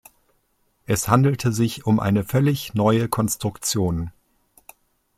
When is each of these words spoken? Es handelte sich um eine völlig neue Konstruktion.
Es 0.87 1.09
handelte 1.09 1.51
sich 1.53 1.85
um 1.85 1.99
eine 1.99 2.23
völlig 2.23 2.73
neue 2.73 3.07
Konstruktion. 3.07 4.11